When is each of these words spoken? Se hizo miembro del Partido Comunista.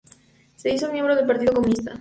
Se 0.55 0.71
hizo 0.73 0.91
miembro 0.91 1.15
del 1.15 1.27
Partido 1.27 1.53
Comunista. 1.53 1.89